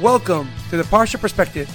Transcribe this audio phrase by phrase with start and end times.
[0.00, 1.70] Welcome to the Parsha Perspective.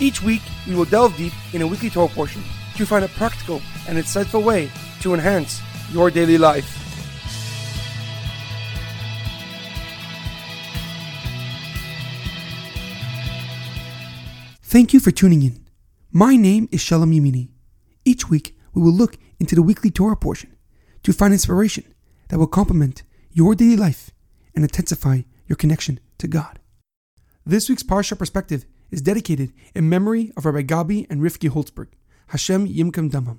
[0.00, 2.42] Each week, we will delve deep in a weekly Torah portion
[2.74, 4.72] to find a practical and insightful way
[5.02, 5.60] to enhance
[5.92, 6.66] your daily life.
[14.64, 15.64] Thank you for tuning in.
[16.10, 17.50] My name is Shalom Yamini.
[18.04, 20.56] Each week, we will look into the weekly Torah portion
[21.04, 21.84] to find inspiration
[22.30, 24.10] that will complement your daily life
[24.56, 26.57] and intensify your connection to God.
[27.48, 31.88] This week's Parsha perspective is dedicated in memory of Rabbi Gabi and Rivki Holtzberg,
[32.26, 33.38] Hashem Yimkam Damam.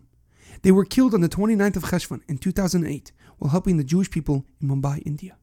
[0.63, 4.47] They were killed on the 29th of Cheshvan in 2008 while helping the Jewish people
[4.59, 5.37] in Mumbai, India.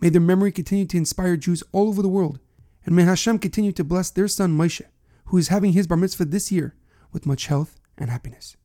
[0.00, 2.38] May their memory continue to inspire Jews all over the world,
[2.86, 4.86] and may Hashem continue to bless their son Moshe,
[5.24, 6.76] who is having his bar mitzvah this year,
[7.10, 8.56] with much health and happiness.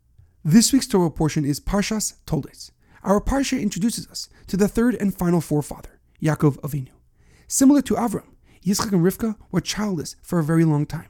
[0.46, 2.70] This week's Torah portion is Parshas Toldos.
[3.04, 6.92] Our Parsha introduces us to the third and final forefather, Yaakov Avinu.
[7.48, 8.37] Similar to Avram,
[8.68, 11.08] Yitzchak and Rivka were childless for a very long time.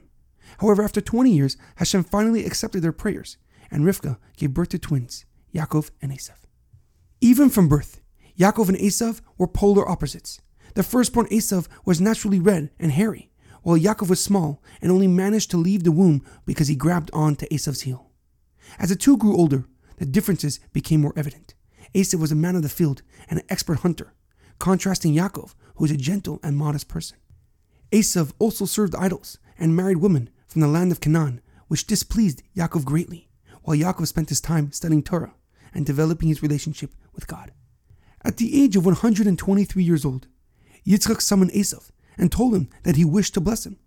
[0.58, 3.36] However, after 20 years, Hashem finally accepted their prayers,
[3.68, 6.36] and Rivka gave birth to twins, Yaakov and Esav.
[7.20, 8.00] Even from birth,
[8.38, 10.40] Yaakov and Esav were polar opposites.
[10.74, 13.28] The firstborn Esav was naturally red and hairy,
[13.62, 17.34] while Yaakov was small and only managed to leave the womb because he grabbed on
[17.36, 18.12] to Esav's heel.
[18.78, 19.64] As the two grew older,
[19.96, 21.54] the differences became more evident.
[21.92, 24.14] Esav was a man of the field and an expert hunter,
[24.60, 27.18] contrasting Yaakov, who was a gentle and modest person.
[27.90, 32.84] Esav also served idols and married women from the land of Canaan, which displeased Yaakov
[32.84, 33.28] greatly,
[33.62, 35.34] while Yaakov spent his time studying Torah
[35.72, 37.52] and developing his relationship with God.
[38.24, 40.26] At the age of 123 years old,
[40.86, 43.78] Yitzchak summoned Esav and told him that he wished to bless him,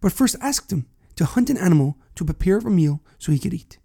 [0.00, 0.86] but first asked him
[1.16, 3.78] to hunt an animal to prepare a meal so he could eat.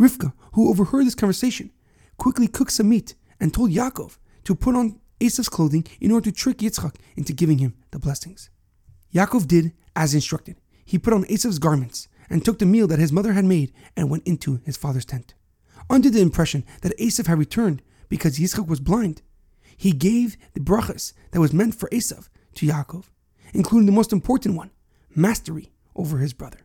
[0.00, 1.70] Rivka, who overheard this conversation,
[2.16, 6.36] quickly cooked some meat and told Yaakov to put on Esav's clothing in order to
[6.36, 8.50] trick Yitzchak into giving him the blessings.
[9.14, 10.56] Yaakov did as instructed.
[10.84, 14.10] He put on Esav's garments and took the meal that his mother had made and
[14.10, 15.34] went into his father's tent.
[15.90, 19.22] Under the impression that Esav had returned because Yitzchak was blind,
[19.76, 23.04] he gave the brachas that was meant for Esav to Yaakov,
[23.52, 24.70] including the most important one,
[25.14, 26.60] mastery over his brother.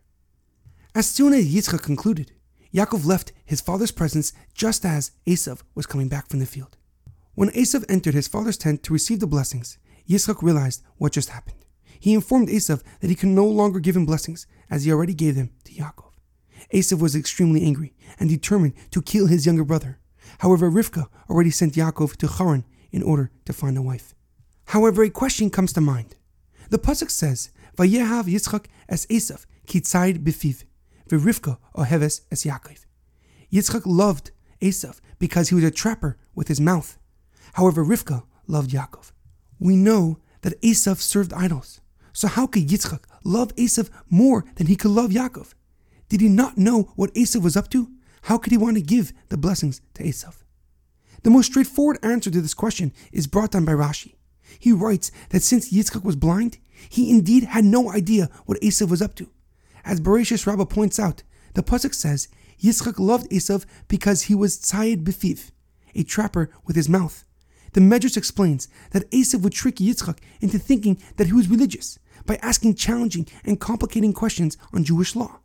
[0.94, 2.32] As soon as Yitzchak concluded,
[2.72, 6.76] Yaakov left his father's presence just as Esav was coming back from the field.
[7.34, 11.57] When Esav entered his father's tent to receive the blessings, Yitzchak realized what just happened.
[12.00, 15.34] He informed Esav that he could no longer give him blessings, as he already gave
[15.34, 16.12] them to Yaakov.
[16.72, 19.98] Esav was extremely angry and determined to kill his younger brother.
[20.38, 24.14] However, Rivka already sent Yaakov to Haran in order to find a wife.
[24.66, 26.16] However, a question comes to mind.
[26.70, 30.64] The pasuk says, "Vayehav Yitzchak es Esav kitzayid bifiv,
[31.08, 32.84] v'Rivka oheves es Yaakov."
[33.50, 36.98] Yitzchak loved Esav because he was a trapper with his mouth.
[37.54, 39.12] However, Rivka loved Yaakov.
[39.58, 41.80] We know that Esav served idols.
[42.18, 45.54] So how could Yitzchak love Esav more than he could love Yaakov?
[46.08, 47.92] Did he not know what Esav was up to?
[48.22, 50.42] How could he want to give the blessings to Esav?
[51.22, 54.16] The most straightforward answer to this question is brought down by Rashi.
[54.58, 56.58] He writes that since Yitzchak was blind,
[56.88, 59.30] he indeed had no idea what Esav was up to.
[59.84, 61.22] As Bereshis Rabbah points out,
[61.54, 62.26] the pasuk says
[62.60, 65.52] Yitzchak loved Esav because he was tzayid bifiv,
[65.94, 67.24] a trapper with his mouth.
[67.72, 72.36] The Medrash explains that Esav would trick Yitzchak into thinking that he was religious by
[72.42, 75.40] asking challenging and complicating questions on Jewish law.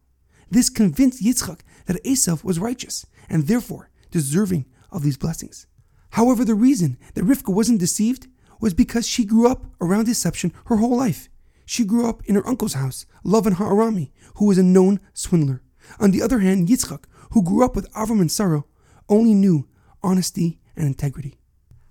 [0.50, 5.67] This convinced Yitzchak that Esav was righteous and therefore deserving of these blessings.
[6.12, 8.28] However, the reason that Rivka wasn't deceived
[8.62, 11.28] was because she grew up around deception her whole life.
[11.66, 15.62] She grew up in her uncle's house, Lavan Ha'arami, who was a known swindler.
[16.00, 18.63] On the other hand, Yitzchak, who grew up with Avram and Sarah,
[19.09, 19.67] only knew
[20.01, 21.39] honesty and integrity.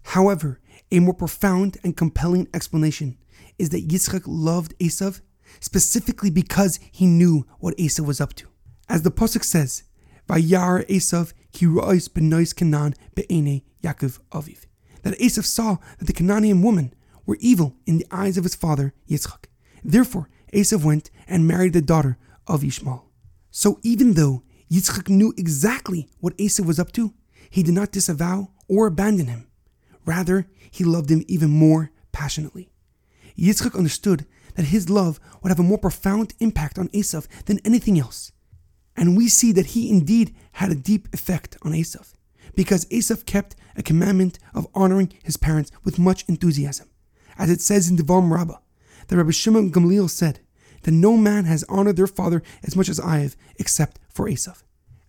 [0.03, 3.19] However, a more profound and compelling explanation
[3.59, 5.21] is that Yitzchak loved Esav
[5.61, 8.49] specifically because he knew what Esav was up to.
[8.89, 9.85] As the pasuk says,
[10.29, 14.67] "Vayar Esav ki ra'is benois Canaan be'ene Yaakov Aviv,"
[15.03, 16.93] that Esav saw that the Canaanian women
[17.27, 19.47] were evil in the eyes of his father Yitzchak.
[19.85, 23.09] Therefore, Esav went and married the daughter of Ishmael.
[23.51, 27.15] So even though Yitzchak knew exactly what Esav was up to,
[27.51, 29.47] he did not disavow or abandon him.
[30.05, 32.71] Rather, he loved him even more passionately.
[33.37, 37.99] Yitzchak understood that his love would have a more profound impact on Esav than anything
[37.99, 38.33] else.
[38.97, 42.13] And we see that he indeed had a deep effect on Esav,
[42.55, 46.91] because Esav kept a commandment of honoring his parents with much enthusiasm.
[47.39, 48.59] As it says in Devarim Rabbah,
[49.09, 50.41] that Rabbi Shimon Gamliel said
[50.83, 54.63] that no man has honored their father as much as I have, except for Esav.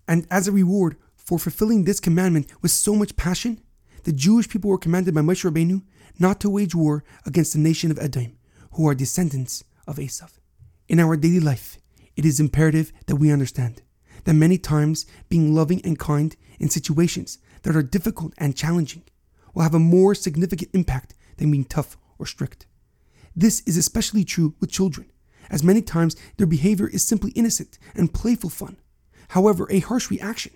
[0.07, 3.61] And as a reward for fulfilling this commandment with so much passion,
[4.03, 5.81] the Jewish people were commanded by Moshe Rabbeinu
[6.19, 8.37] not to wage war against the nation of Edom,
[8.73, 10.39] who are descendants of Esav.
[10.87, 11.77] In our daily life,
[12.15, 13.81] it is imperative that we understand
[14.25, 19.03] that many times being loving and kind in situations that are difficult and challenging
[19.53, 22.65] will have a more significant impact than being tough or strict.
[23.35, 25.11] This is especially true with children,
[25.49, 28.77] as many times their behavior is simply innocent and playful fun.
[29.29, 30.53] However, a harsh reaction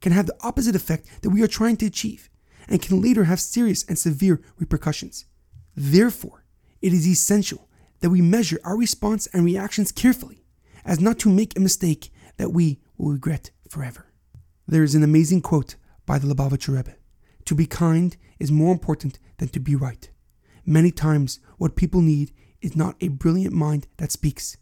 [0.00, 2.28] can have the opposite effect that we are trying to achieve
[2.68, 5.26] and can later have serious and severe repercussions.
[5.74, 6.44] Therefore,
[6.80, 7.68] it is essential
[8.00, 10.44] that we measure our response and reactions carefully
[10.84, 14.06] as not to make a mistake that we will regret forever.
[14.66, 15.76] There is an amazing quote
[16.06, 16.94] by the Lubavitcher Rebbe
[17.44, 20.08] To be kind is more important than to be right.
[20.64, 24.56] Many times, what people need is not a brilliant mind that speaks,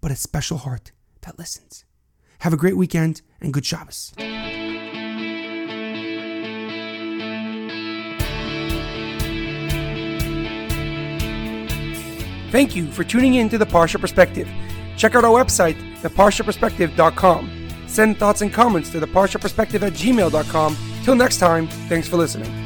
[0.00, 0.92] but a special heart
[1.22, 1.84] that listens.
[2.40, 4.12] Have a great weekend and good Shabbos.
[12.50, 14.48] Thank you for tuning in to the Parsha Perspective.
[14.96, 17.68] Check out our website, theparshaperspective.com.
[17.86, 20.76] Send thoughts and comments to theparshaperspective at gmail.com.
[21.04, 22.65] Till next time, thanks for listening.